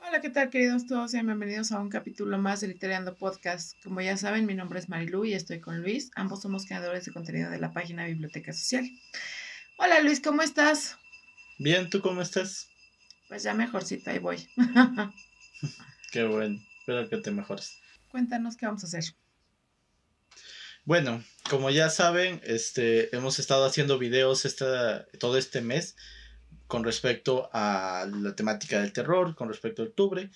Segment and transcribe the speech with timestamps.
[0.00, 1.10] Hola, ¿qué tal queridos todos?
[1.10, 3.74] Sean bienvenidos a un capítulo más de Literando Podcast.
[3.82, 6.10] Como ya saben, mi nombre es Marilu y estoy con Luis.
[6.14, 8.88] Ambos somos creadores de contenido de la página Biblioteca Social.
[9.78, 10.96] Hola Luis, ¿cómo estás?
[11.58, 12.68] Bien, ¿tú cómo estás?
[13.28, 14.48] Pues ya mejorcito, ahí voy.
[16.12, 17.78] Qué bueno, espero que te mejores.
[18.08, 19.04] Cuéntanos qué vamos a hacer.
[20.84, 25.96] Bueno, como ya saben, este, hemos estado haciendo videos esta, todo este mes
[26.66, 30.30] con respecto a la temática del terror, con respecto a octubre.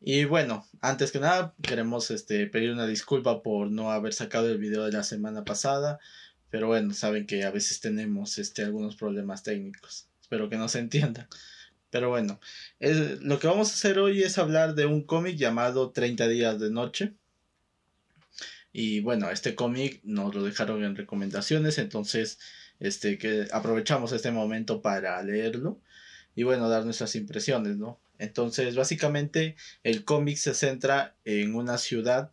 [0.00, 4.58] Y bueno, antes que nada, queremos este, pedir una disculpa por no haber sacado el
[4.58, 5.98] video de la semana pasada.
[6.50, 10.08] Pero bueno, saben que a veces tenemos este, algunos problemas técnicos.
[10.20, 11.28] Espero que no se entiendan.
[11.90, 12.38] Pero bueno,
[12.80, 16.70] lo que vamos a hacer hoy es hablar de un cómic llamado 30 días de
[16.70, 17.14] noche.
[18.72, 22.38] Y bueno, este cómic nos lo dejaron en recomendaciones, entonces
[22.80, 25.80] este, que aprovechamos este momento para leerlo
[26.34, 27.98] y bueno, dar nuestras impresiones, ¿no?
[28.18, 32.30] Entonces, básicamente el cómic se centra en una ciudad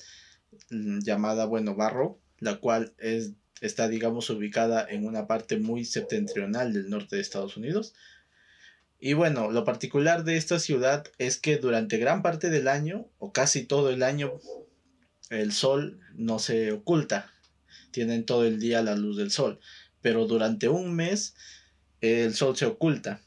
[0.70, 6.74] mm, llamada, bueno, Barro, la cual es, está, digamos, ubicada en una parte muy septentrional
[6.74, 7.94] del norte de Estados Unidos.
[9.00, 13.32] Y bueno, lo particular de esta ciudad es que durante gran parte del año, o
[13.32, 14.34] casi todo el año,
[15.30, 17.32] el sol no se oculta.
[17.92, 19.60] Tienen todo el día la luz del sol.
[20.06, 21.34] Pero durante un mes
[22.00, 23.22] el sol se oculta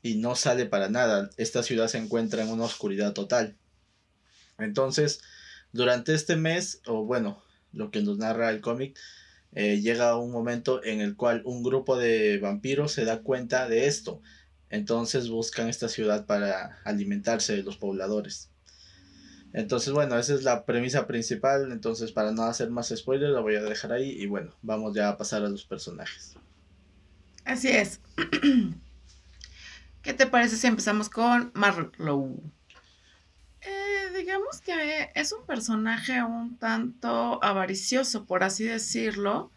[0.00, 1.28] y no sale para nada.
[1.38, 3.56] Esta ciudad se encuentra en una oscuridad total.
[4.56, 5.22] Entonces,
[5.72, 7.42] durante este mes, o bueno,
[7.72, 8.96] lo que nos narra el cómic,
[9.56, 13.88] eh, llega un momento en el cual un grupo de vampiros se da cuenta de
[13.88, 14.22] esto.
[14.68, 18.52] Entonces buscan esta ciudad para alimentarse de los pobladores.
[19.52, 21.72] Entonces, bueno, esa es la premisa principal.
[21.72, 24.10] Entonces, para no hacer más spoilers, la voy a dejar ahí.
[24.10, 26.36] Y bueno, vamos ya a pasar a los personajes.
[27.44, 28.00] Así es.
[30.02, 32.40] ¿Qué te parece si empezamos con Marlowe?
[33.60, 39.52] Eh, digamos que es un personaje un tanto avaricioso, por así decirlo,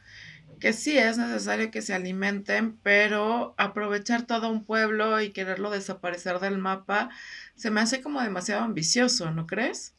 [0.64, 6.40] que sí es necesario que se alimenten, pero aprovechar todo un pueblo y quererlo desaparecer
[6.40, 7.10] del mapa
[7.54, 9.94] se me hace como demasiado ambicioso, ¿no crees?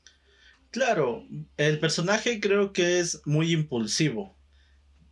[0.70, 1.22] Claro,
[1.58, 4.38] el personaje creo que es muy impulsivo.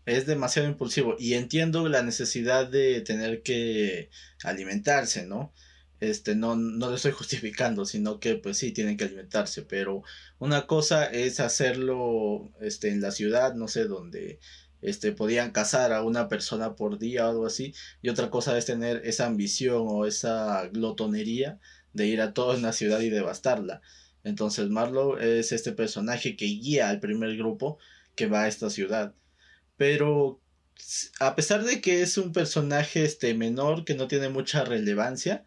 [0.06, 4.08] Es demasiado impulsivo y entiendo la necesidad de tener que
[4.44, 5.52] alimentarse, ¿no?
[6.00, 10.02] Este, no, no lo estoy justificando, sino que pues sí, tienen que alimentarse, pero
[10.38, 14.40] una cosa es hacerlo este, en la ciudad, no sé, donde
[14.82, 18.66] este, podían cazar a una persona por día o algo así, y otra cosa es
[18.66, 21.58] tener esa ambición o esa glotonería
[21.92, 23.80] de ir a toda una ciudad y devastarla.
[24.24, 27.78] Entonces Marlowe es este personaje que guía al primer grupo
[28.14, 29.14] que va a esta ciudad.
[29.76, 30.40] Pero
[31.20, 35.44] a pesar de que es un personaje este menor que no tiene mucha relevancia,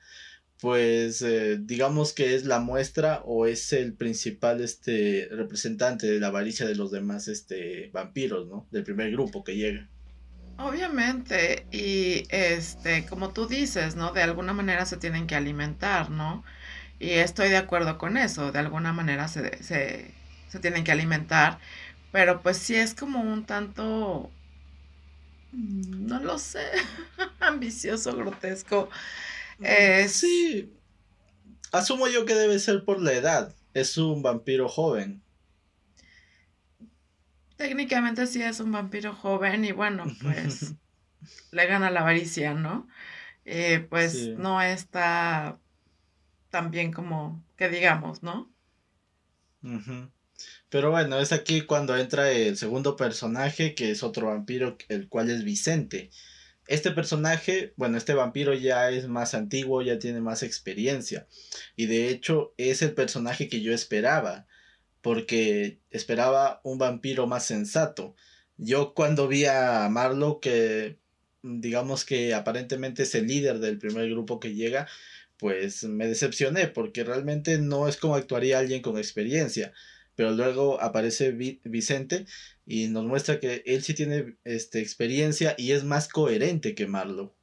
[0.61, 6.27] pues eh, digamos que es la muestra o es el principal este representante de la
[6.27, 8.67] avaricia de los demás este vampiros, ¿no?
[8.71, 9.89] Del primer grupo que llega.
[10.57, 14.13] Obviamente, y este, como tú dices, ¿no?
[14.13, 16.45] De alguna manera se tienen que alimentar, ¿no?
[16.99, 20.11] Y estoy de acuerdo con eso, de alguna manera se, se,
[20.49, 21.59] se tienen que alimentar,
[22.11, 24.31] pero pues sí es como un tanto,
[25.51, 26.65] no lo sé,
[27.39, 28.89] ambicioso, grotesco.
[30.09, 30.73] Sí,
[31.71, 35.21] asumo yo que debe ser por la edad, es un vampiro joven.
[37.57, 40.73] Técnicamente sí es un vampiro joven y bueno, pues
[41.51, 42.87] le gana la avaricia, ¿no?
[43.45, 45.59] Eh, pues no está
[46.49, 48.51] tan bien como que digamos, ¿no?
[50.69, 55.29] Pero bueno, es aquí cuando entra el segundo personaje, que es otro vampiro, el cual
[55.29, 56.11] es Vicente.
[56.67, 61.27] Este personaje, bueno, este vampiro ya es más antiguo, ya tiene más experiencia.
[61.75, 64.47] Y de hecho es el personaje que yo esperaba
[65.01, 68.15] porque esperaba un vampiro más sensato.
[68.57, 70.97] Yo cuando vi a Marlo, que
[71.43, 74.87] digamos que aparentemente es el líder del primer grupo que llega,
[75.37, 79.73] pues me decepcioné porque realmente no es como actuaría alguien con experiencia.
[80.15, 82.25] Pero luego aparece Vicente
[82.65, 87.35] y nos muestra que él sí tiene este, experiencia y es más coherente que Marlo.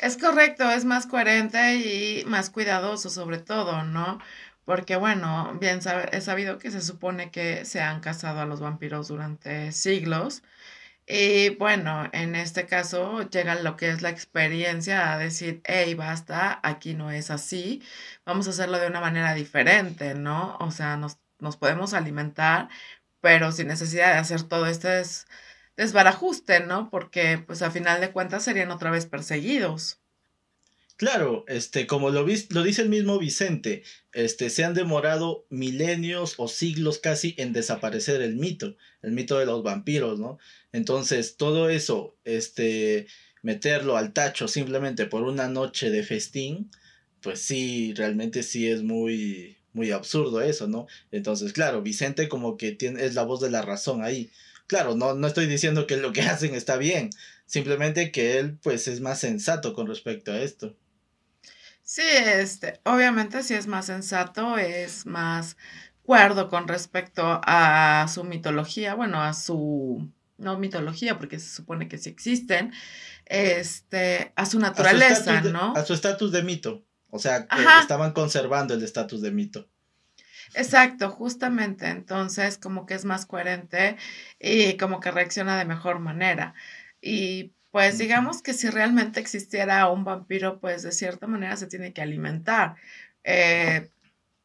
[0.00, 4.18] Es correcto, es más coherente y más cuidadoso sobre todo, ¿no?
[4.70, 5.80] porque bueno, bien
[6.12, 10.44] he sabido que se supone que se han cazado a los vampiros durante siglos.
[11.06, 16.60] Y bueno, en este caso llega lo que es la experiencia a decir, hey, basta,
[16.62, 17.82] aquí no es así,
[18.24, 20.56] vamos a hacerlo de una manera diferente, ¿no?
[20.60, 22.68] O sea, nos, nos podemos alimentar,
[23.20, 25.02] pero sin necesidad de hacer todo este
[25.76, 26.90] desbarajuste, ¿no?
[26.90, 30.00] Porque pues a final de cuentas serían otra vez perseguidos.
[31.00, 36.46] Claro, este, como lo, lo dice el mismo Vicente, este, se han demorado milenios o
[36.46, 40.38] siglos casi en desaparecer el mito, el mito de los vampiros, ¿no?
[40.72, 43.06] Entonces, todo eso, este,
[43.40, 46.70] meterlo al tacho simplemente por una noche de festín,
[47.22, 50.86] pues sí, realmente sí es muy, muy absurdo eso, ¿no?
[51.10, 54.30] Entonces, claro, Vicente como que tiene, es la voz de la razón ahí.
[54.66, 57.10] Claro, no, no estoy diciendo que lo que hacen está bien,
[57.46, 60.76] simplemente que él pues es más sensato con respecto a esto.
[61.82, 65.56] Sí, este, obviamente sí es más sensato, es más
[66.04, 70.08] cuerdo con respecto a su mitología, bueno, a su,
[70.38, 72.72] no mitología, porque se supone que sí existen,
[73.26, 75.72] este, a su naturaleza, ¿no?
[75.74, 79.68] A su estatus de mito, o sea, que estaban conservando el estatus de mito.
[80.54, 83.96] Exacto, justamente, entonces como que es más coherente
[84.38, 86.54] y como que reacciona de mejor manera.
[87.00, 91.92] Y pues digamos que si realmente existiera un vampiro, pues de cierta manera se tiene
[91.92, 92.76] que alimentar.
[93.24, 93.90] Eh,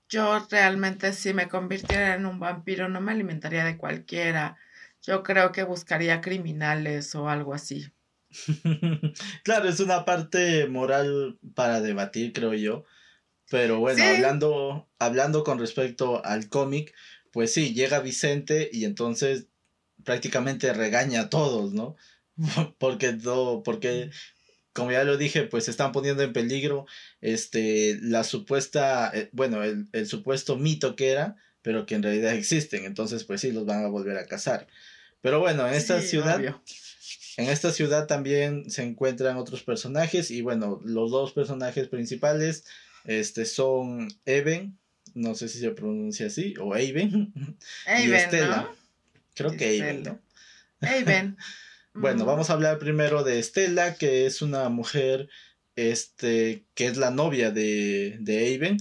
[0.10, 4.58] yo realmente si me convirtiera en un vampiro no me alimentaría de cualquiera.
[5.02, 7.92] Yo creo que buscaría criminales o algo así.
[9.44, 12.86] claro, es una parte moral para debatir, creo yo.
[13.50, 16.94] Pero bueno, hablando, hablando con respecto al cómic,
[17.32, 19.48] pues sí, llega Vicente y entonces
[20.04, 21.96] prácticamente regaña a todos, ¿no?
[22.80, 24.10] porque no, porque
[24.74, 26.86] como ya lo dije, pues están poniendo en peligro
[27.22, 32.34] este la supuesta, eh, bueno, el, el, supuesto mito que era, pero que en realidad
[32.34, 34.68] existen, entonces pues sí los van a volver a cazar.
[35.22, 36.40] Pero bueno, en esta ciudad
[37.38, 42.66] en esta ciudad también se encuentran otros personajes y bueno, los dos personajes principales
[43.06, 44.78] este son Even,
[45.14, 47.34] no sé si se pronuncia así o Even,
[48.04, 48.72] y Estela.
[49.34, 50.20] Creo que Even, ¿no?
[50.82, 51.38] Even.
[51.98, 55.30] Bueno, vamos a hablar primero de Estela, que es una mujer,
[55.78, 58.78] este, que es la novia de, de Aven.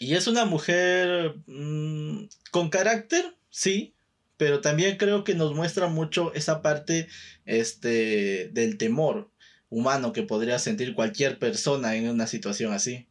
[0.00, 3.94] Y es una mujer mm, con carácter, sí,
[4.38, 7.08] pero también creo que nos muestra mucho esa parte,
[7.44, 9.30] este, del temor
[9.68, 13.06] humano que podría sentir cualquier persona en una situación así.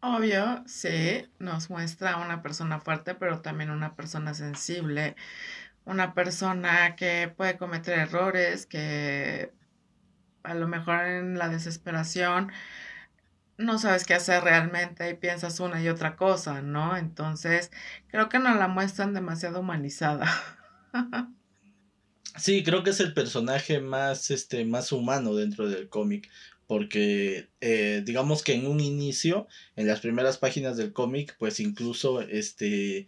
[0.00, 5.16] Obvio, sí, nos muestra una persona fuerte, pero también una persona sensible
[5.86, 9.52] una persona que puede cometer errores, que
[10.42, 12.52] a lo mejor en la desesperación
[13.58, 16.96] no sabes qué hacer realmente y piensas una y otra cosa, ¿no?
[16.96, 17.70] Entonces,
[18.08, 20.26] creo que nos la muestran demasiado humanizada.
[22.36, 26.28] sí, creo que es el personaje más, este, más humano dentro del cómic,
[26.66, 32.20] porque eh, digamos que en un inicio, en las primeras páginas del cómic, pues incluso,
[32.20, 33.06] este,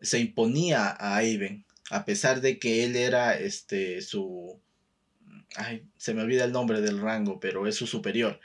[0.00, 4.60] se imponía a Ivan a pesar de que él era este su
[5.56, 8.40] ay, se me olvida el nombre del rango, pero es su superior.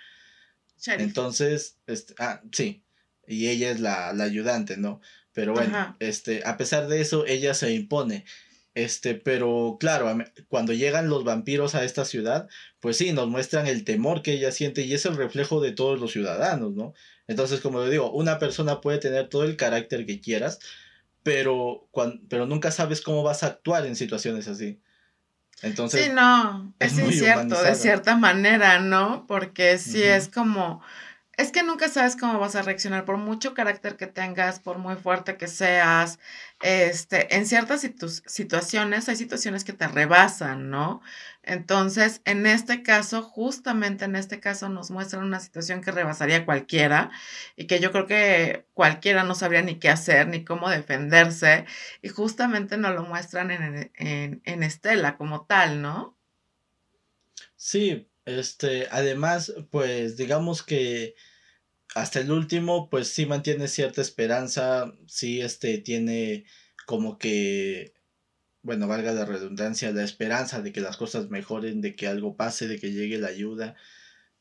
[0.88, 2.84] Entonces, este, ah, sí,
[3.28, 5.02] y ella es la, la ayudante, ¿no?
[5.34, 8.26] Pero bueno, este, a pesar de eso, ella se impone.
[8.74, 10.14] Este, pero claro,
[10.50, 12.48] cuando llegan los vampiros a esta ciudad,
[12.80, 16.00] pues sí, nos muestran el temor que ella siente y es el reflejo de todos
[16.00, 16.94] los ciudadanos, ¿no?
[17.28, 20.60] Entonces, como le digo, una persona puede tener todo el carácter que quieras,
[21.24, 21.90] pero,
[22.30, 24.80] pero nunca sabes cómo vas a actuar en situaciones así.
[25.62, 29.25] Entonces, sí, no, es, incierto de cierta manera, ¿no?
[29.28, 30.82] Porque sí es como,
[31.38, 34.96] es que nunca sabes cómo vas a reaccionar, por mucho carácter que tengas, por muy
[34.96, 36.20] fuerte que seas,
[36.62, 37.88] este, en ciertas
[38.25, 41.01] situaciones, hay situaciones que te rebasan, ¿no?
[41.46, 47.12] Entonces, en este caso, justamente en este caso, nos muestran una situación que rebasaría cualquiera
[47.56, 51.66] y que yo creo que cualquiera no sabría ni qué hacer, ni cómo defenderse,
[52.02, 56.18] y justamente nos lo muestran en, en, en Estela como tal, ¿no?
[57.56, 61.16] Sí, este, además, pues digamos que
[61.96, 66.46] hasta el último, pues sí mantiene cierta esperanza, sí, este, tiene
[66.86, 67.95] como que,
[68.65, 72.67] bueno, valga la redundancia, la esperanza de que las cosas mejoren, de que algo pase,
[72.67, 73.75] de que llegue la ayuda.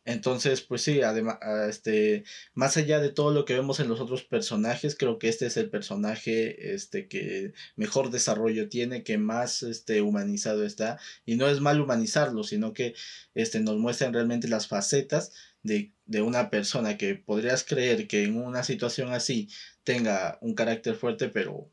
[0.06, 4.00] Entonces, pues sí, además, ah, este, más allá de todo lo que vemos en los
[4.00, 9.62] otros personajes, creo que este es el personaje, este, que mejor desarrollo tiene, que más,
[9.62, 12.94] este, humanizado está, y no es mal humanizarlo, sino que,
[13.34, 18.36] este, nos muestran realmente las facetas de, de una persona que podrías creer que en
[18.36, 19.48] una situación así
[19.84, 21.70] tenga un carácter fuerte, pero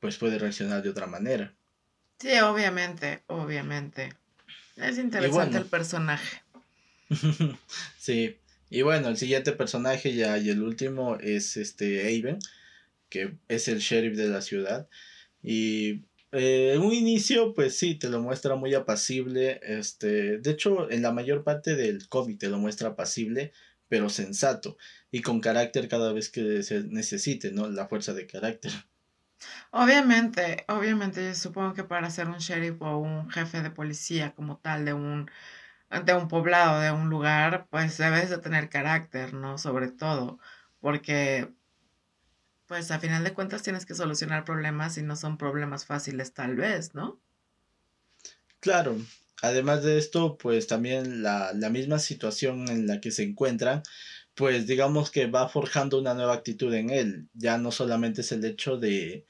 [0.00, 1.56] pues puede reaccionar de otra manera.
[2.22, 4.16] Sí, obviamente, obviamente.
[4.76, 6.42] Es interesante el personaje.
[7.98, 8.38] sí.
[8.70, 12.38] Y bueno, el siguiente personaje ya y el último es este Aven,
[13.10, 14.88] que es el sheriff de la ciudad.
[15.42, 19.60] Y Eh, en un inicio, pues sí, te lo muestra muy apacible.
[19.64, 23.52] Este, de hecho, en la mayor parte del cómic te lo muestra apacible,
[23.88, 24.78] pero sensato
[25.12, 27.68] y con carácter cada vez que se necesite, ¿no?
[27.70, 28.72] La fuerza de carácter.
[29.70, 34.58] Obviamente, obviamente, yo supongo que para ser un sheriff o un jefe de policía como
[34.58, 35.30] tal de un,
[36.04, 39.58] de un poblado, de un lugar, pues debes de tener carácter, ¿no?
[39.58, 40.38] Sobre todo,
[40.80, 41.52] porque
[42.66, 46.56] pues a final de cuentas tienes que solucionar problemas y no son problemas fáciles tal
[46.56, 47.20] vez, ¿no?
[48.60, 48.96] Claro,
[49.42, 53.82] además de esto, pues también la, la misma situación en la que se encuentran,
[54.34, 57.28] pues digamos que va forjando una nueva actitud en él.
[57.34, 59.26] Ya no solamente es el hecho de,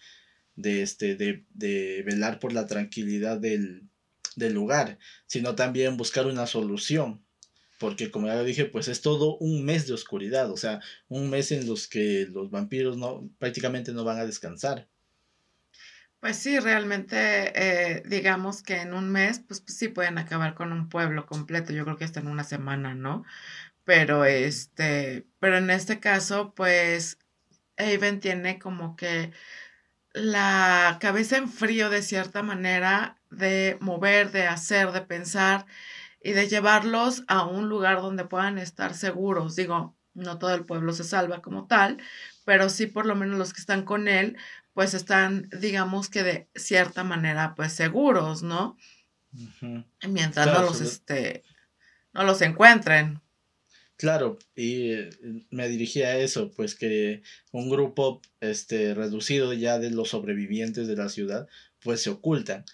[0.56, 3.88] de, este, de, de velar por la tranquilidad del,
[4.36, 7.24] del lugar, sino también buscar una solución
[7.82, 11.28] porque como ya lo dije, pues es todo un mes de oscuridad, o sea, un
[11.28, 14.86] mes en los que los vampiros no prácticamente no van a descansar.
[16.20, 17.16] Pues sí, realmente
[17.56, 21.72] eh, digamos que en un mes, pues, pues, sí pueden acabar con un pueblo completo,
[21.72, 23.24] yo creo que hasta en una semana, ¿no?
[23.84, 27.18] Pero este, pero en este caso, pues
[27.76, 29.32] Aven tiene como que
[30.12, 35.66] la cabeza en frío de cierta manera de mover, de hacer, de pensar
[36.22, 39.56] y de llevarlos a un lugar donde puedan estar seguros.
[39.56, 41.98] Digo, no todo el pueblo se salva como tal,
[42.44, 44.36] pero sí por lo menos los que están con él,
[44.74, 48.76] pues están, digamos que de cierta manera, pues seguros, ¿no?
[50.06, 51.42] Mientras no los, este,
[52.12, 53.20] no los encuentren.
[54.02, 55.10] Claro, y eh,
[55.50, 60.96] me dirigí a eso, pues que un grupo este, reducido ya de los sobrevivientes de
[60.96, 61.46] la ciudad,
[61.80, 62.64] pues se ocultan,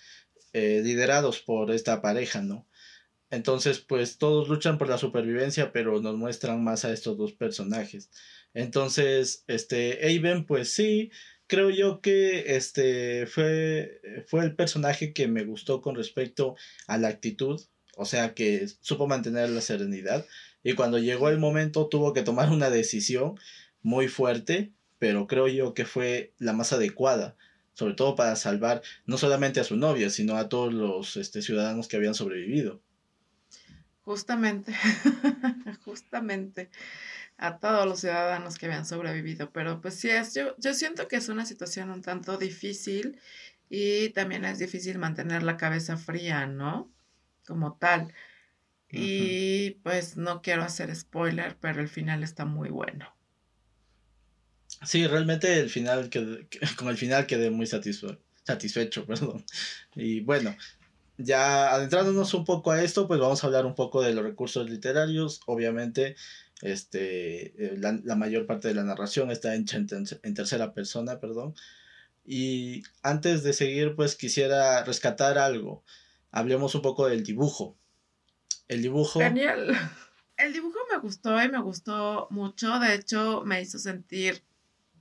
[0.55, 2.67] eh, liderados por esta pareja, ¿no?
[3.31, 8.11] Entonces, pues todos luchan por la supervivencia, pero nos muestran más a estos dos personajes.
[8.55, 11.11] Entonces, este, Aven, pues sí,
[11.47, 16.57] creo yo que este fue, fue el personaje que me gustó con respecto
[16.87, 17.61] a la actitud,
[17.97, 20.25] o sea, que supo mantener la serenidad.
[20.63, 23.39] Y cuando llegó el momento tuvo que tomar una decisión
[23.83, 27.37] muy fuerte, pero creo yo que fue la más adecuada,
[27.75, 31.89] sobre todo para salvar no solamente a su novia, sino a todos los este, ciudadanos
[31.89, 32.81] que habían sobrevivido.
[34.03, 34.75] Justamente,
[35.85, 36.71] justamente
[37.39, 39.51] a todos los ciudadanos que habían sobrevivido.
[39.53, 43.19] Pero pues sí, es, yo, yo siento que es una situación un tanto difícil
[43.71, 46.91] y también es difícil mantener la cabeza fría, ¿no?
[47.47, 48.13] Como tal.
[48.91, 53.07] Y pues no quiero hacer spoiler, pero el final está muy bueno.
[54.85, 58.17] Sí, realmente el final que con el final quedé muy satisfecho,
[59.07, 59.45] perdón.
[59.95, 60.57] Y bueno,
[61.19, 64.69] ya adentrándonos un poco a esto, pues vamos a hablar un poco de los recursos
[64.71, 65.41] literarios.
[65.47, 66.17] Obviamente,
[66.63, 69.67] este, eh, la, mayor parte de la narración está en,
[70.23, 71.55] en, tercera persona, perdón.
[72.25, 75.83] Y antes de seguir, pues quisiera rescatar algo.
[76.31, 77.77] Hablemos un poco del dibujo.
[78.69, 79.21] El dibujo.
[79.21, 79.77] Genial.
[80.37, 82.79] El dibujo me gustó y me gustó mucho.
[82.79, 84.45] De hecho, me hizo sentir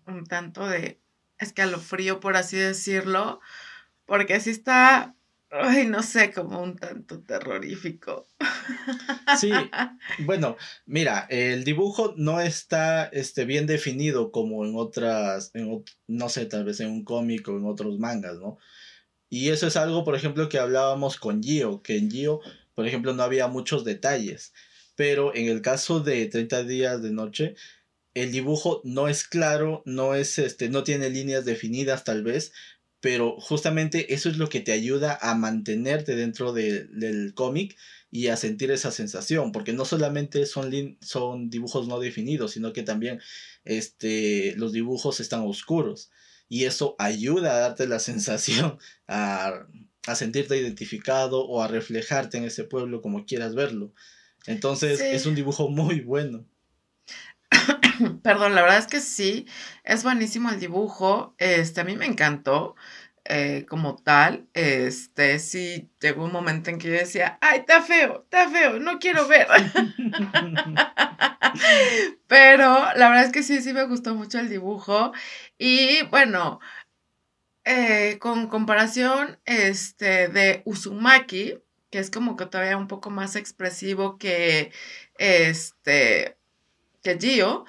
[0.07, 0.99] un tanto de
[1.37, 3.39] escalofrío, por así decirlo.
[4.05, 5.15] Porque sí está
[5.49, 8.27] Ay, no sé, como un tanto terrorífico.
[9.39, 9.51] Sí,
[10.19, 10.55] bueno,
[10.85, 16.63] mira, el dibujo no está este, bien definido como en otras, en, no sé, tal
[16.63, 18.57] vez en un cómic o en otros mangas, ¿no?
[19.29, 22.39] Y eso es algo, por ejemplo, que hablábamos con Gio, que en Gio,
[22.77, 24.53] por ejemplo, no había muchos detalles,
[24.95, 27.55] pero en el caso de 30 días de noche,
[28.13, 32.51] el dibujo no es claro, no es este, no tiene líneas definidas tal vez,
[32.99, 37.75] pero justamente eso es lo que te ayuda a mantenerte dentro del cómic
[38.11, 42.83] y a sentir esa sensación, porque no solamente son, son dibujos no definidos, sino que
[42.83, 43.19] también
[43.65, 46.11] este, los dibujos están oscuros
[46.47, 49.65] y eso ayuda a darte la sensación, a,
[50.15, 53.93] sentirte identificado o a reflejarte en ese pueblo como quieras verlo.
[54.45, 56.45] Entonces es un dibujo muy bueno.
[58.23, 59.47] Perdón, la verdad es que sí,
[59.83, 62.75] es buenísimo el dibujo, este, a mí me encantó
[63.25, 68.23] eh, como tal, este, sí llegó un momento en que yo decía, ay, está feo,
[68.23, 69.47] está feo, no quiero ver.
[72.27, 75.11] Pero la verdad es que sí, sí me gustó mucho el dibujo
[75.57, 76.59] y bueno,
[77.67, 81.59] eh, con comparación este, de Uzumaki,
[81.91, 84.71] que es como que todavía un poco más expresivo que
[85.17, 86.37] este
[87.03, 87.65] que Gio,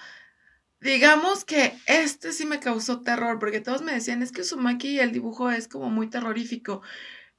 [0.81, 5.13] digamos que este sí me causó terror, porque todos me decían, es que Uzumaki el
[5.13, 6.83] dibujo es como muy terrorífico.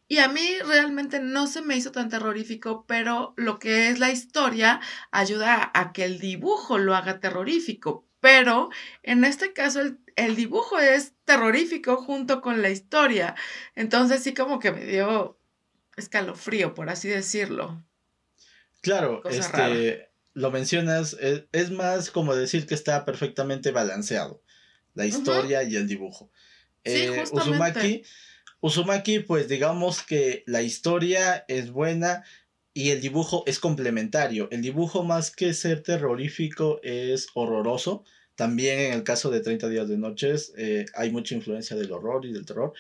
[0.10, 4.12] Y a mí realmente no se me hizo tan terrorífico, pero lo que es la
[4.12, 8.09] historia ayuda a que el dibujo lo haga terrorífico.
[8.20, 8.70] Pero
[9.04, 13.36] en este caso el, el, dibujo es terrorífico junto con la historia.
[13.76, 15.40] Entonces sí como que me dio
[15.96, 17.84] escalofrío, por así decirlo.
[18.82, 24.42] Claro, este, lo mencionas, e, es, más como decir que está perfectamente balanceado
[24.96, 26.32] la historia y el dibujo.
[26.86, 28.04] Sí, eh, Uzumaki,
[28.62, 32.24] Uzumaki, pues digamos que la historia es buena
[32.74, 34.48] y el dibujo es complementario.
[34.52, 38.04] El dibujo más que ser terrorífico es horroroso.
[38.36, 42.26] También en el caso de 30 días de noches eh, hay mucha influencia del horror
[42.26, 42.74] y del terror.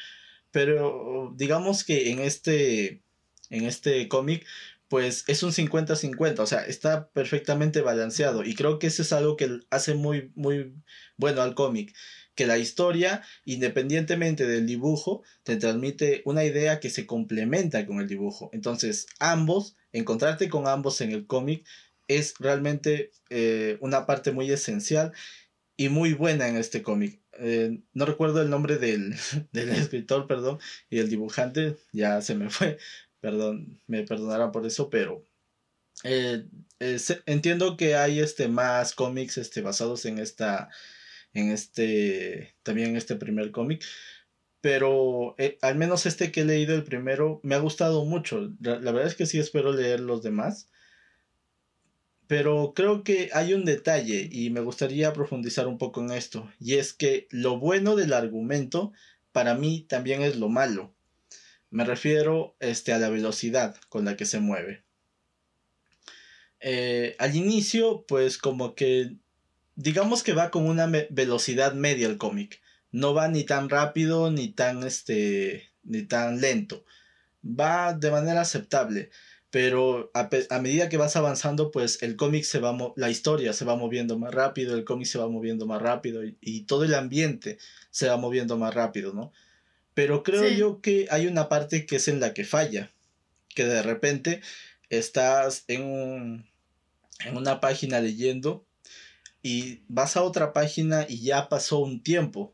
[0.52, 3.02] Pero digamos que en este,
[3.50, 4.46] en este cómic
[4.90, 9.38] pues es un 50-50, o sea, está perfectamente balanceado y creo que eso es algo
[9.38, 10.74] que hace muy, muy
[11.16, 11.96] bueno al cómic,
[12.40, 18.08] que la historia, independientemente del dibujo, te transmite una idea que se complementa con el
[18.08, 18.50] dibujo.
[18.54, 21.68] Entonces, ambos, encontrarte con ambos en el cómic
[22.08, 25.12] es realmente eh, una parte muy esencial
[25.76, 27.20] y muy buena en este cómic.
[27.40, 29.16] Eh, no recuerdo el nombre del,
[29.52, 32.78] del escritor, perdón, y el dibujante, ya se me fue,
[33.20, 35.26] Perdón, me perdonarán por eso, pero
[36.06, 36.46] eh,
[37.26, 40.70] entiendo que hay este más cómics este, basados en esta.
[41.34, 42.56] En este.
[42.64, 43.84] También en este primer cómic.
[44.62, 48.52] Pero eh, al menos este que he leído, el primero, me ha gustado mucho.
[48.60, 50.70] La, verdad es que sí espero leer los demás.
[52.28, 56.52] Pero creo que hay un detalle y me gustaría profundizar un poco en esto.
[56.60, 58.92] Y es que lo bueno del argumento
[59.32, 60.94] para mí también es lo malo.
[61.72, 64.84] Me refiero este, a la velocidad con la que se mueve.
[66.60, 69.16] Eh, al inicio, pues como que
[69.80, 72.62] digamos que va con una velocidad media el cómic.
[72.92, 76.84] No va ni tan rápido ni tan este ni tan lento.
[77.44, 79.10] Va de manera aceptable,
[79.50, 83.78] pero a, medida que vas avanzando, pues el cómic se va la historia se va
[83.78, 87.58] moviendo más rápido, el cómic se va moviendo más rápido y, y, todo el ambiente
[87.90, 89.32] se va moviendo más rápido, ¿no?
[89.94, 92.92] Pero creo yo que hay una parte que es en la que falla.
[93.56, 94.42] Que de repente
[94.90, 96.46] estás en,
[97.26, 98.66] en una página leyendo
[99.42, 102.54] y vas a otra página y ya pasó un tiempo.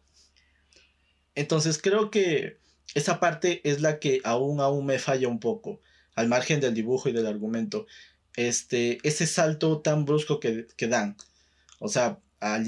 [1.33, 2.59] Entonces creo que
[2.93, 5.81] esa parte es la que aún aún me falla un poco,
[6.15, 7.87] al margen del dibujo y del argumento.
[8.35, 11.17] Este, ese salto tan brusco que, que dan.
[11.79, 12.65] O sea, al,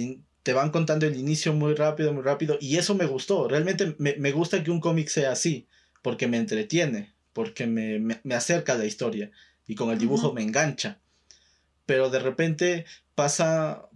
[0.48, 3.50] te van contando el inicio muy rápido, muy rápido, y eso me gustó.
[3.50, 5.68] Realmente me, gusta que un cómic sea así,
[6.02, 9.30] porque me entretiene, porque me, acerca a la historia,
[9.68, 11.00] y con el dibujo me engancha.
[11.86, 13.90] Pero de repente pasa,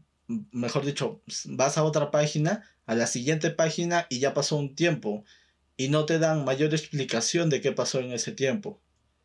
[0.52, 5.24] mejor dicho, vas a otra página, a la siguiente página, y ya pasó un tiempo,
[5.78, 8.80] y no te dan mayor explicación de qué pasó en ese tiempo.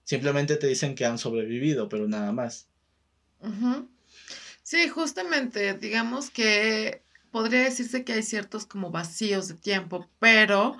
[0.04, 2.68] Simplemente te dicen que han sobrevivido, pero nada más.
[4.62, 10.76] Sí, justamente, digamos que podría decirse que hay ciertos como vacíos de tiempo, pero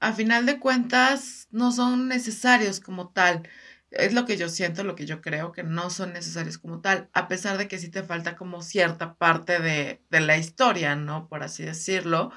[0.00, 3.48] a final de cuentas no son necesarios como tal.
[3.94, 7.08] Es lo que yo siento, lo que yo creo, que no son necesarios como tal,
[7.12, 11.28] a pesar de que sí te falta como cierta parte de, de la historia, ¿no?
[11.28, 12.32] Por así decirlo.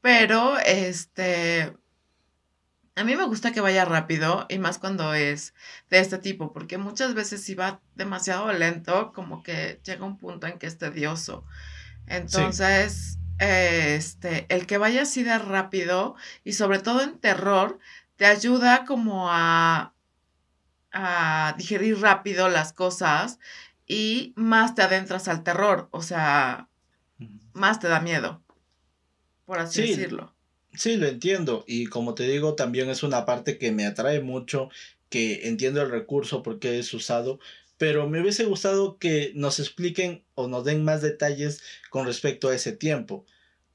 [0.00, 1.74] Pero, este,
[2.96, 5.54] a mí me gusta que vaya rápido y más cuando es
[5.88, 10.46] de este tipo, porque muchas veces si va demasiado lento, como que llega un punto
[10.46, 11.44] en que es tedioso.
[12.06, 17.78] Entonces, este, el que vaya así de rápido y sobre todo en terror,
[18.16, 19.94] te ayuda como a,
[20.92, 23.38] a digerir rápido las cosas
[23.86, 26.68] y más te adentras al terror, o sea,
[27.52, 28.42] más te da miedo,
[29.46, 30.34] por así decirlo.
[30.72, 31.64] Sí, lo entiendo.
[31.66, 34.70] Y como te digo, también es una parte que me atrae mucho,
[35.08, 37.40] que entiendo el recurso porque es usado,
[37.76, 42.54] pero me hubiese gustado que nos expliquen o nos den más detalles con respecto a
[42.54, 43.26] ese tiempo,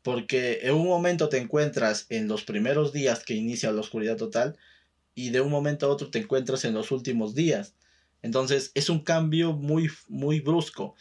[0.02, 4.58] porque en un momento te encuentras en los primeros días que inicia la oscuridad total
[5.16, 7.74] y de un momento a otro te encuentras en los últimos días.
[8.22, 10.96] Entonces es un cambio muy, muy brusco.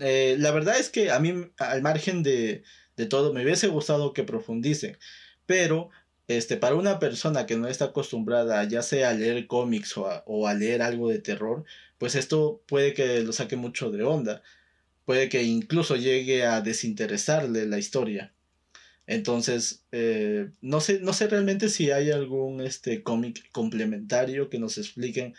[0.00, 2.62] Eh, la verdad es que a mí, al margen de,
[2.96, 4.98] de todo, me hubiese gustado que profundicen,
[5.46, 5.90] pero
[6.28, 10.46] este, para una persona que no está acostumbrada ya sea a leer cómics o o
[10.46, 11.64] a leer algo de terror,
[11.98, 14.42] pues esto puede que lo saque mucho de onda.
[15.04, 18.32] Puede que incluso llegue a desinteresarle la historia.
[19.10, 24.78] Entonces, eh, no, sé, no sé realmente si hay algún este, cómic complementario que nos
[24.78, 25.34] expliquen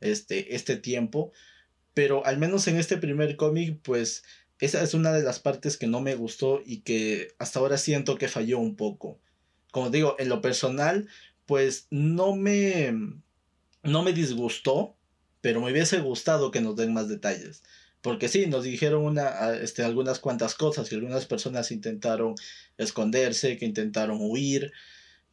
[0.00, 1.32] este, este tiempo.
[1.92, 4.22] Pero al menos en este primer cómic, pues
[4.60, 8.16] esa es una de las partes que no me gustó y que hasta ahora siento
[8.16, 9.18] que falló un poco.
[9.72, 11.08] Como digo, en lo personal,
[11.46, 12.94] pues no me,
[13.82, 14.96] no me disgustó,
[15.40, 17.64] pero me hubiese gustado que nos den más detalles.
[18.02, 22.34] Porque sí, nos dijeron una, este, algunas cuantas cosas, que algunas personas intentaron
[22.78, 24.72] esconderse, que intentaron huir,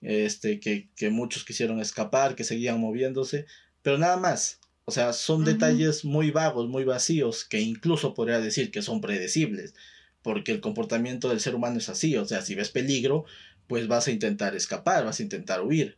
[0.01, 3.45] este, que, que muchos quisieron escapar, que seguían moviéndose,
[3.81, 4.59] pero nada más.
[4.85, 9.75] O sea, son detalles muy vagos, muy vacíos, que incluso podría decir que son predecibles,
[10.21, 13.23] porque el comportamiento del ser humano es así, o sea, si ves peligro,
[13.67, 15.97] pues vas a intentar escapar, vas a intentar huir.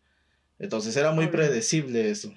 [0.59, 2.33] Entonces era muy predecible eso,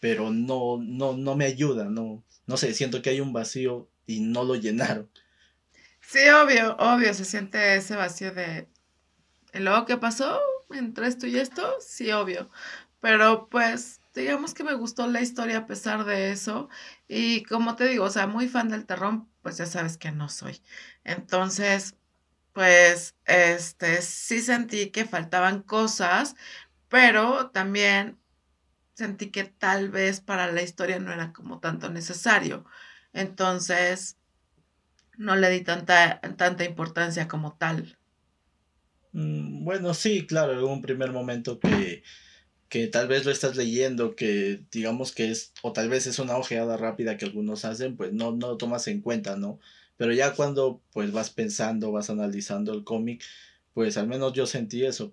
[0.00, 4.20] pero no, no, no me ayuda, no, no sé, siento que hay un vacío y
[4.20, 5.10] no lo llenaron.
[6.00, 8.68] Sí, obvio, obvio, se siente ese vacío de,
[9.54, 11.76] ¿y luego qué pasó entre esto y esto?
[11.80, 12.50] Sí, obvio,
[13.00, 16.68] pero pues digamos que me gustó la historia a pesar de eso.
[17.08, 20.28] Y como te digo, o sea, muy fan del terror, pues ya sabes que no
[20.28, 20.60] soy.
[21.04, 21.96] Entonces,
[22.52, 26.36] pues, este, sí sentí que faltaban cosas,
[26.88, 28.19] pero también
[29.00, 32.64] sentí que tal vez para la historia no era como tanto necesario.
[33.12, 34.16] Entonces,
[35.16, 37.98] no le di tanta, tanta importancia como tal.
[39.12, 42.02] Mm, bueno, sí, claro, en un primer momento que
[42.70, 46.36] que tal vez lo estás leyendo, que digamos que es, o tal vez es una
[46.36, 49.58] ojeada rápida que algunos hacen, pues no, no lo tomas en cuenta, ¿no?
[49.96, 53.24] Pero ya cuando pues vas pensando, vas analizando el cómic,
[53.74, 55.12] pues al menos yo sentí eso.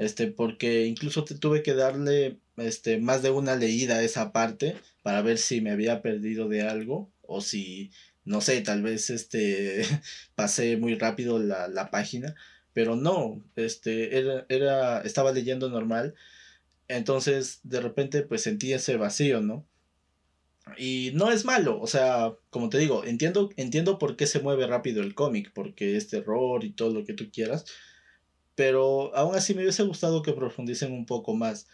[0.00, 4.76] Este, porque incluso te tuve que darle este, más de una leída a esa parte
[5.02, 7.90] para ver si me había perdido de algo o si,
[8.24, 9.82] no sé, tal vez este,
[10.34, 12.34] pasé muy rápido la, la página,
[12.72, 16.14] pero no, este, era, era, estaba leyendo normal
[16.90, 19.64] entonces, de repente, pues sentí ese vacío, ¿no?
[20.76, 24.66] Y no es malo, o sea, como te digo, entiendo, entiendo por qué se mueve
[24.66, 27.64] rápido el cómic, porque es terror y todo lo que tú quieras,
[28.60, 31.66] pero aún así me hubiese gustado que profundicen un poco más,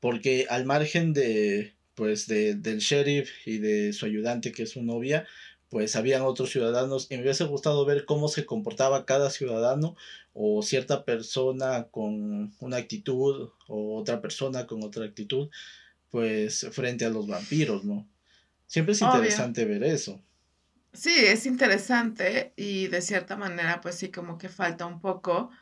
[0.00, 4.82] porque al margen de, pues, de, del sheriff y de su ayudante, que es su
[4.82, 5.24] novia,
[5.68, 9.94] pues habían otros ciudadanos y me hubiese gustado ver cómo se comportaba cada ciudadano
[10.32, 15.48] o cierta persona con una actitud o otra persona con otra actitud,
[16.10, 18.08] pues frente a los vampiros, ¿no?
[18.66, 20.20] Siempre es interesante ver eso.
[20.92, 25.52] Sí, es interesante y de cierta manera pues sí como que falta un poco,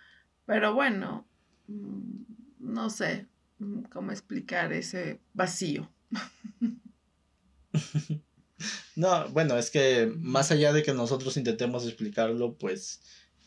[0.50, 1.28] pero bueno,
[1.68, 2.24] mm,
[2.58, 3.28] no sé
[3.60, 5.88] mm, cómo explicar ese vacío.
[8.94, 13.00] No, bueno, es que más allá de que nosotros intentemos explicarlo, pues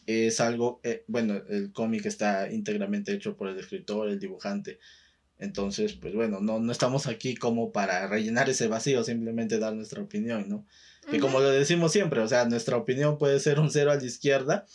[0.08, 4.80] es algo, eh, bueno, el cómic está íntegramente hecho por el escritor, el dibujante.
[5.38, 10.02] Entonces, pues bueno, no, no estamos aquí como para rellenar ese vacío, simplemente dar nuestra
[10.02, 10.66] opinión, ¿no?
[11.12, 14.04] Que como lo decimos siempre, o sea, nuestra opinión puede ser un cero a la
[14.04, 14.66] izquierda.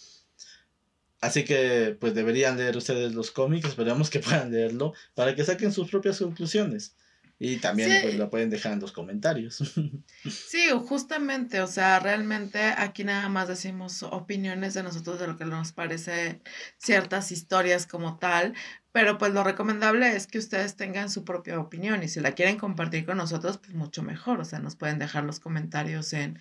[1.20, 5.72] Así que, pues deberían leer ustedes los cómics, esperamos que puedan leerlo para que saquen
[5.72, 6.94] sus propias conclusiones.
[7.40, 9.58] Y también pues lo pueden dejar en los comentarios.
[10.28, 15.44] Sí, justamente, o sea, realmente aquí nada más decimos opiniones de nosotros de lo que
[15.44, 16.40] nos parece
[16.78, 18.54] ciertas historias como tal,
[18.90, 22.58] pero pues lo recomendable es que ustedes tengan su propia opinión y si la quieren
[22.58, 26.40] compartir con nosotros, pues mucho mejor, o sea, nos pueden dejar los comentarios en,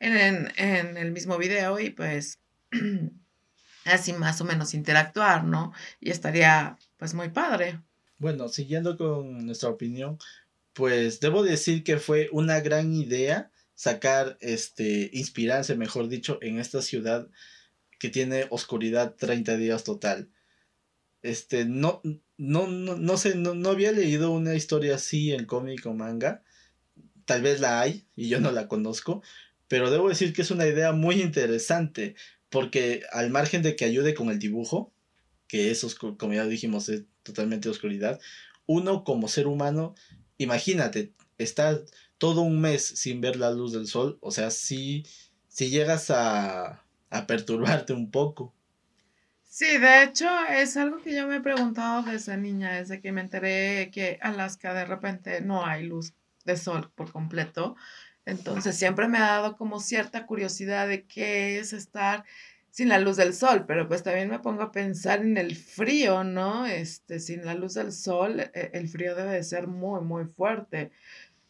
[0.00, 2.40] en, en el mismo video y pues
[3.84, 5.72] así más o menos interactuar, ¿no?
[6.00, 7.80] Y estaría pues muy padre.
[8.18, 10.18] Bueno, siguiendo con nuestra opinión,
[10.72, 16.82] pues debo decir que fue una gran idea sacar, este, inspirarse, mejor dicho, en esta
[16.82, 17.28] ciudad
[17.98, 20.28] que tiene oscuridad 30 días total.
[21.22, 22.00] Este, no,
[22.36, 26.42] no, no, no sé, no, no había leído una historia así en cómic o manga.
[27.24, 29.22] Tal vez la hay y yo no la conozco,
[29.68, 32.14] pero debo decir que es una idea muy interesante
[32.52, 34.92] porque al margen de que ayude con el dibujo,
[35.48, 35.88] que eso,
[36.18, 38.20] como ya dijimos, es totalmente oscuridad,
[38.66, 39.94] uno como ser humano,
[40.36, 41.80] imagínate, estar
[42.18, 45.04] todo un mes sin ver la luz del sol, o sea, si,
[45.48, 48.54] si llegas a, a perturbarte un poco.
[49.44, 53.22] Sí, de hecho es algo que yo me he preguntado desde niña, desde que me
[53.22, 57.76] enteré que Alaska de repente no hay luz de sol por completo.
[58.24, 62.24] Entonces siempre me ha dado como cierta curiosidad de qué es estar
[62.70, 66.24] sin la luz del sol, pero pues también me pongo a pensar en el frío,
[66.24, 66.64] ¿no?
[66.66, 70.90] Este, sin la luz del sol, e, el frío debe de ser muy, muy fuerte.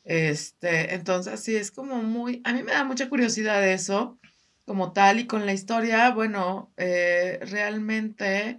[0.04, 4.18] Este, entonces sí, es como muy, a mí me da mucha curiosidad eso,
[4.66, 8.58] como tal, y con la historia, bueno, eh, realmente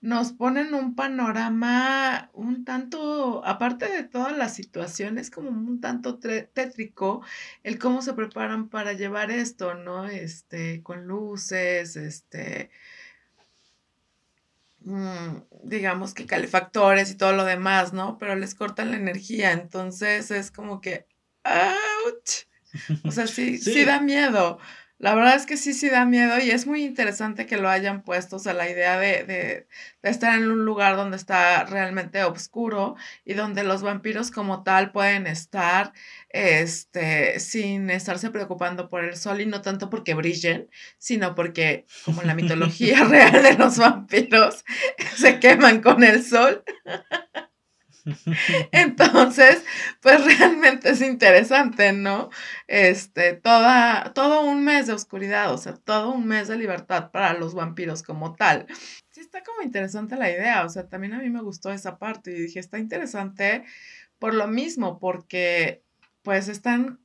[0.00, 7.22] nos ponen un panorama un tanto, aparte de todas las situaciones, como un tanto tétrico,
[7.64, 10.06] el cómo se preparan para llevar esto, ¿no?
[10.06, 12.70] Este, con luces, este,
[14.80, 18.18] mm, digamos que calefactores y todo lo demás, ¿no?
[18.18, 21.06] Pero les cortan la energía, entonces es como que,
[21.44, 22.46] ¡ouch!
[23.04, 24.58] O sea, sí, sí, da miedo.
[24.98, 28.02] La verdad es que sí, sí da miedo y es muy interesante que lo hayan
[28.02, 29.68] puesto, o sea, la idea de, de,
[30.02, 34.90] de, estar en un lugar donde está realmente oscuro y donde los vampiros como tal
[34.90, 35.92] pueden estar
[36.30, 42.22] este, sin estarse preocupando por el sol y no tanto porque brillen, sino porque, como
[42.22, 44.64] en la mitología real de los vampiros,
[45.16, 46.64] se queman con el sol.
[48.72, 49.64] Entonces,
[50.00, 52.30] pues realmente es interesante, ¿no?
[52.66, 57.34] Este, toda, todo un mes de oscuridad, o sea, todo un mes de libertad para
[57.34, 58.66] los vampiros como tal.
[59.10, 62.30] Sí, está como interesante la idea, o sea, también a mí me gustó esa parte
[62.30, 63.64] y dije, está interesante
[64.18, 65.82] por lo mismo, porque
[66.22, 67.00] pues están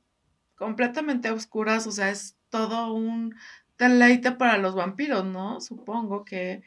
[0.56, 3.34] completamente oscuras, o sea, es todo un
[3.78, 5.60] deleite para los vampiros, ¿no?
[5.60, 6.62] Supongo que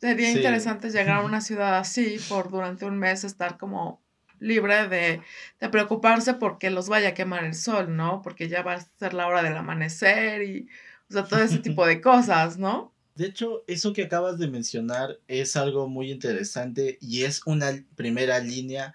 [0.00, 4.00] Sería interesante llegar a una ciudad así por durante un mes estar como
[4.40, 5.20] libre de,
[5.60, 8.22] de, preocuparse porque los vaya a quemar el sol, ¿no?
[8.22, 10.68] Porque ya va a ser la hora del amanecer y,
[11.10, 12.92] o sea, todo ese tipo de cosas, ¿no?
[13.16, 18.38] De hecho, eso que acabas de mencionar es algo muy interesante y es una primera
[18.38, 18.94] línea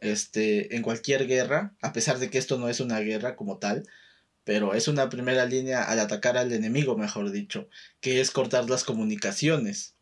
[0.00, 3.84] este, en cualquier guerra, a pesar de que esto no es una guerra como tal,
[4.44, 7.68] pero es una primera línea al atacar al enemigo, mejor dicho,
[8.00, 9.94] que es cortar las comunicaciones.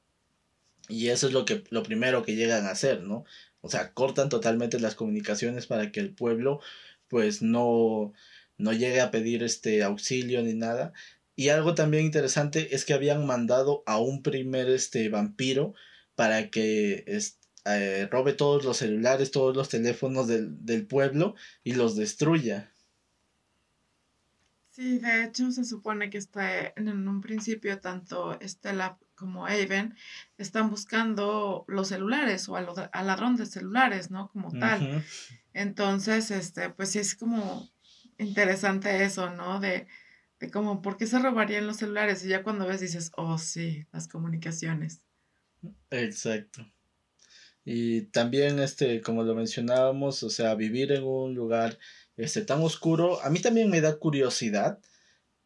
[0.90, 3.24] Y eso es lo que lo primero que llegan a hacer, ¿no?
[3.62, 6.60] O sea, cortan totalmente las comunicaciones para que el pueblo
[7.08, 8.12] pues no
[8.58, 10.92] no llegue a pedir este auxilio ni nada.
[11.36, 15.74] Y algo también interesante es que habían mandado a un primer este vampiro
[16.14, 17.04] para que
[17.64, 22.72] eh, robe todos los celulares, todos los teléfonos del, del pueblo y los destruya.
[24.70, 29.94] Sí, de hecho se supone que está en un principio tanto Estela como Aven
[30.38, 32.66] están buscando los celulares o al,
[33.06, 34.30] ladrón de celulares, ¿no?
[34.32, 35.04] Como tal.
[35.52, 37.70] Entonces, este, pues sí es como
[38.16, 39.60] interesante eso, ¿no?
[39.60, 39.86] De,
[40.40, 42.24] de cómo, ¿por qué se robarían los celulares?
[42.24, 45.02] Y ya cuando ves dices, oh sí, las comunicaciones.
[45.90, 46.66] Exacto.
[47.62, 51.78] Y también, este, como lo mencionábamos, o sea, vivir en un lugar
[52.16, 54.80] este, tan oscuro, a mí también me da curiosidad.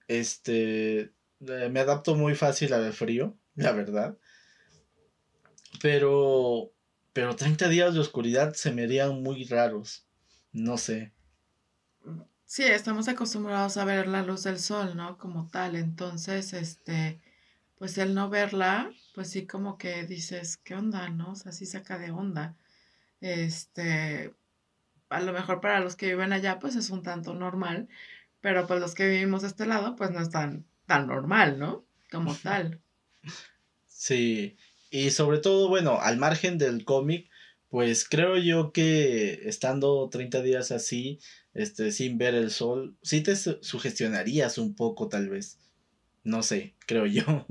[0.07, 4.19] Este, eh, me adapto muy fácil al frío la verdad.
[5.83, 6.73] Pero,
[7.13, 10.07] pero 30 días de oscuridad se me harían muy raros.
[10.53, 11.13] No sé.
[12.45, 15.19] Sí, estamos acostumbrados a ver la luz del sol, ¿no?
[15.19, 15.75] Como tal.
[15.75, 17.21] Entonces, este,
[17.77, 21.33] pues el no verla, pues sí como que dices, ¿qué onda, no?
[21.33, 22.57] O sea, sí saca de onda.
[23.21, 24.35] Este,
[25.09, 27.89] a lo mejor para los que viven allá, pues es un tanto normal,
[28.41, 31.85] pero pues los que vivimos de este lado, pues no es tan, tan normal, ¿no?
[32.11, 32.81] Como tal.
[33.87, 34.57] Sí,
[34.91, 37.29] y sobre todo, bueno, al margen del cómic,
[37.69, 41.19] pues creo yo que estando 30 días así,
[41.55, 45.59] este, sin ver el sol, sí te sugestionarías un poco tal vez.
[46.23, 47.47] No sé, creo yo.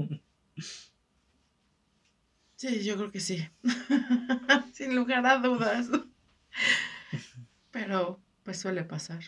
[2.56, 3.46] Sí, yo creo que sí.
[4.74, 5.88] sin lugar a dudas.
[7.72, 9.22] Pero, pues suele pasar.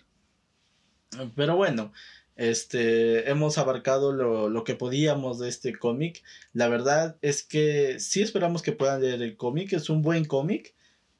[1.36, 1.92] Pero bueno,
[2.36, 6.22] este, hemos abarcado lo, lo que podíamos de este cómic.
[6.54, 9.74] La verdad es que sí esperamos que puedan leer el cómic.
[9.74, 10.76] Es un buen cómic.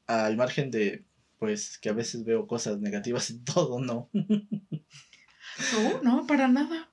[0.06, 1.04] Al margen de,
[1.38, 4.10] pues, que a veces veo cosas negativas en todo, ¿no?
[4.12, 6.90] No, no, para nada.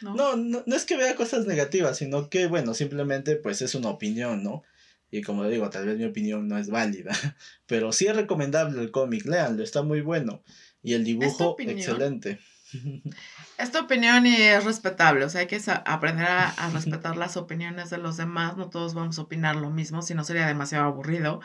[0.00, 0.14] No.
[0.14, 3.88] No, no, no es que vea cosas negativas, sino que, bueno, simplemente, pues, es una
[3.88, 4.62] opinión, ¿no?
[5.10, 7.12] Y como digo, tal vez mi opinión no es válida.
[7.66, 10.42] Pero sí es recomendable el cómic, léanlo, está muy bueno.
[10.82, 12.38] Y el dibujo, excelente.
[13.58, 17.90] Es tu opinión y es respetable, o sea, hay que aprender a, respetar las opiniones
[17.90, 21.40] de los demás, no todos vamos a opinar lo mismo, si no sería demasiado aburrido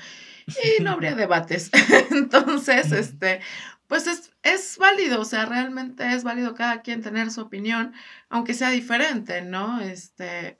[0.48, 1.70] y no habría debates.
[2.12, 3.42] Entonces, este,
[3.88, 7.94] pues es, es válido, o sea, realmente es válido cada quien tener su opinión,
[8.30, 9.80] aunque sea diferente, ¿no?
[9.82, 10.60] Este,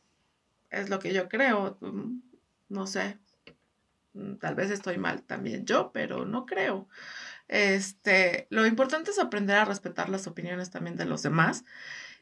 [0.70, 2.20] es lo que yo creo, mm,
[2.70, 3.18] no sé,
[4.14, 6.88] mm, tal vez estoy mal también yo, pero no creo.
[7.52, 11.66] Este, lo importante es aprender a respetar las opiniones también de los demás.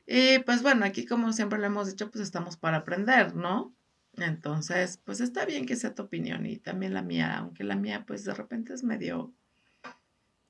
[0.08, 3.72] Y pues bueno, aquí como siempre lo hemos dicho, pues estamos para aprender, ¿no?
[4.18, 8.06] Entonces, pues está bien que sea tu opinión y también la mía, aunque la mía
[8.08, 9.32] pues de repente es medio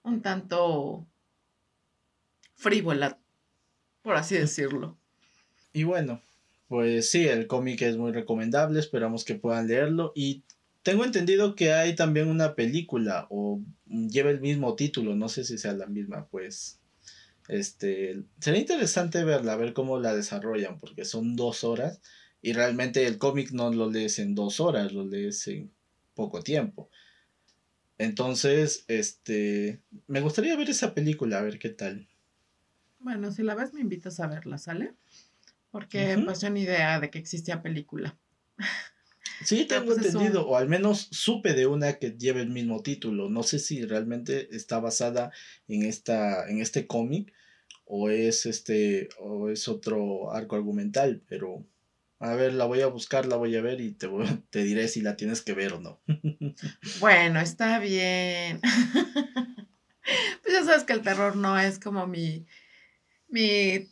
[0.03, 1.05] un tanto
[2.55, 3.19] frívola,
[4.01, 4.97] por así decirlo.
[5.73, 6.21] Y bueno,
[6.69, 10.45] pues sí, el cómic es muy recomendable, esperamos que puedan leerlo y
[10.83, 15.57] tengo entendido que hay también una película o lleva el mismo título, no sé si
[15.57, 16.79] sea la misma, pues
[17.47, 22.01] este sería interesante verla, ver cómo la desarrollan, porque son dos horas
[22.41, 25.71] y realmente el cómic no lo lees en dos horas, lo lees en
[26.13, 26.89] poco tiempo.
[27.97, 32.07] Entonces, este, me gustaría ver esa película, a ver qué tal.
[32.99, 34.93] Bueno, si la ves me invitas a verla, ¿sale?
[35.71, 38.17] Porque pues yo ni idea de que existía película.
[39.43, 43.29] Sí, tengo pues, entendido, o al menos supe de una que lleva el mismo título.
[43.29, 45.31] No sé si realmente está basada
[45.67, 47.33] en esta, en este cómic,
[47.85, 51.65] o es este, o es otro arco argumental, pero
[52.19, 54.09] a ver, la voy a buscar, la voy a ver y te,
[54.49, 56.01] te diré si la tienes que ver o no.
[56.99, 58.59] Bueno, está bien.
[60.43, 62.45] pues ya sabes que el terror no es como mi,
[63.29, 63.87] mi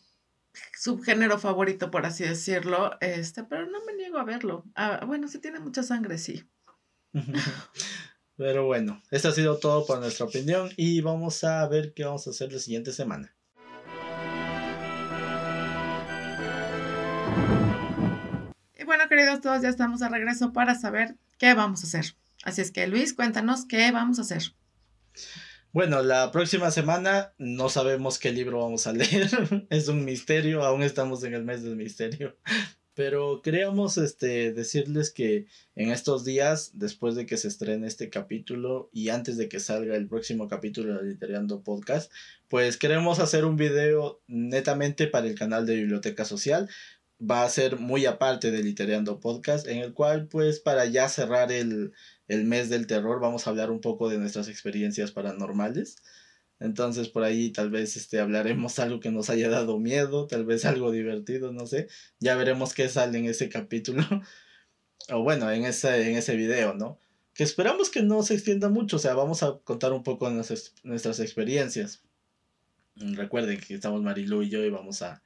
[0.78, 4.64] subgénero favorito, por así decirlo, este, pero no me niego a verlo.
[4.76, 6.44] Ah, bueno, si tiene mucha sangre, sí.
[8.38, 12.28] pero bueno, esto ha sido todo por nuestra opinión y vamos a ver qué vamos
[12.28, 13.36] a hacer la siguiente semana.
[18.78, 22.16] Y bueno, queridos todos, ya estamos de regreso para saber qué vamos a hacer.
[22.44, 24.54] Así es que Luis, cuéntanos qué vamos a hacer.
[25.78, 29.30] Bueno, la próxima semana no sabemos qué libro vamos a leer.
[29.70, 32.36] es un misterio, aún estamos en el mes del misterio.
[32.96, 38.90] Pero queríamos este, decirles que en estos días, después de que se estrene este capítulo
[38.92, 42.12] y antes de que salga el próximo capítulo de Literando Podcast,
[42.48, 46.68] pues queremos hacer un video netamente para el canal de Biblioteca Social.
[47.22, 51.52] Va a ser muy aparte de Literando Podcast, en el cual pues para ya cerrar
[51.52, 51.94] el,
[52.28, 55.98] el mes del terror, vamos a hablar un poco de nuestras experiencias paranormales.
[56.60, 60.66] Entonces por ahí tal vez este, hablaremos algo que nos haya dado miedo, tal vez
[60.66, 61.88] algo divertido, no sé.
[62.20, 64.04] Ya veremos qué sale en ese capítulo.
[65.10, 67.00] o bueno, en ese, en ese video, ¿no?
[67.34, 70.74] Que esperamos que no se extienda mucho, o sea, vamos a contar un poco nuestras,
[70.84, 72.02] nuestras experiencias.
[72.96, 75.22] Recuerden que estamos Marilu y yo y vamos a,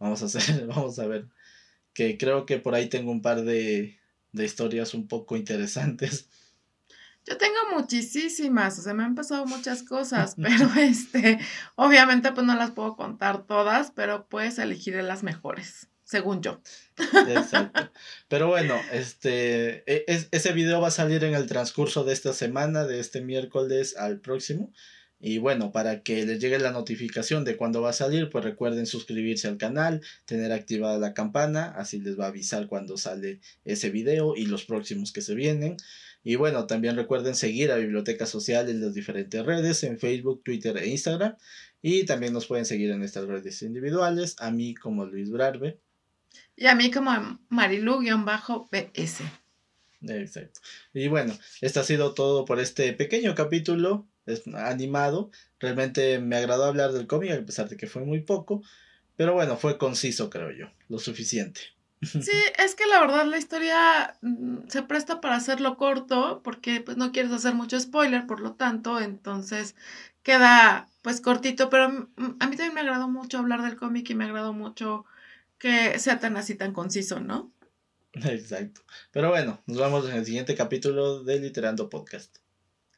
[0.00, 1.28] vamos a hacer, vamos a ver.
[1.94, 3.98] Que creo que por ahí tengo un par de,
[4.32, 6.28] de historias un poco interesantes.
[7.24, 11.38] Yo tengo muchísimas, o sea, me han pasado muchas cosas, pero este,
[11.76, 16.60] obviamente pues no las puedo contar todas, pero puedes elegir las mejores, según yo.
[17.28, 17.90] Exacto.
[18.28, 22.84] Pero bueno, este, e, ese video va a salir en el transcurso de esta semana,
[22.84, 24.72] de este miércoles al próximo.
[25.24, 28.86] Y bueno, para que les llegue la notificación de cuando va a salir, pues recuerden
[28.86, 33.90] suscribirse al canal, tener activada la campana, así les va a avisar cuando sale ese
[33.90, 35.76] video y los próximos que se vienen.
[36.24, 40.76] Y bueno, también recuerden seguir a Biblioteca Social en las diferentes redes, en Facebook, Twitter
[40.76, 41.36] e Instagram.
[41.80, 45.78] Y también nos pueden seguir en estas redes individuales, a mí como Luis Brarbe.
[46.56, 49.20] Y a mí como Marilu-BS.
[50.08, 50.60] Exacto.
[50.92, 55.30] Y bueno, esto ha sido todo por este pequeño capítulo es animado.
[55.60, 58.62] Realmente me agradó hablar del cómic, a pesar de que fue muy poco.
[59.16, 61.60] Pero bueno, fue conciso, creo yo, lo suficiente.
[62.02, 66.96] Sí, es que la verdad la historia mm, se presta para hacerlo corto, porque pues
[66.96, 69.76] no quieres hacer mucho spoiler, por lo tanto, entonces
[70.22, 74.24] queda pues cortito, pero a mí también me agradó mucho hablar del cómic y me
[74.24, 75.04] agradó mucho
[75.58, 77.52] que sea tan así tan conciso, ¿no?
[78.12, 78.82] Exacto.
[79.10, 82.41] Pero bueno, nos vemos en el siguiente capítulo de Literando Podcast.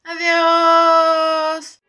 [0.05, 1.84] Adiós.